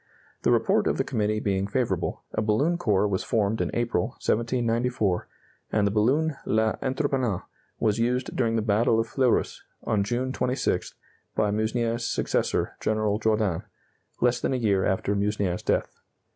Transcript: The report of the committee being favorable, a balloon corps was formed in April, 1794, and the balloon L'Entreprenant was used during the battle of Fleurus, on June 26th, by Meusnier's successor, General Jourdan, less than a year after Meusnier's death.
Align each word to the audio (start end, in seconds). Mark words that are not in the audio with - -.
The 0.41 0.49
report 0.49 0.87
of 0.87 0.97
the 0.97 1.03
committee 1.03 1.39
being 1.39 1.67
favorable, 1.67 2.23
a 2.33 2.41
balloon 2.41 2.79
corps 2.79 3.07
was 3.07 3.23
formed 3.23 3.61
in 3.61 3.69
April, 3.75 4.07
1794, 4.25 5.27
and 5.71 5.85
the 5.85 5.91
balloon 5.91 6.35
L'Entreprenant 6.43 7.43
was 7.79 7.99
used 7.99 8.35
during 8.35 8.55
the 8.55 8.63
battle 8.63 8.99
of 8.99 9.05
Fleurus, 9.05 9.61
on 9.83 10.03
June 10.03 10.31
26th, 10.33 10.95
by 11.35 11.51
Meusnier's 11.51 12.07
successor, 12.09 12.77
General 12.79 13.19
Jourdan, 13.19 13.61
less 14.21 14.41
than 14.41 14.53
a 14.55 14.57
year 14.57 14.83
after 14.83 15.13
Meusnier's 15.15 15.61
death. 15.61 15.99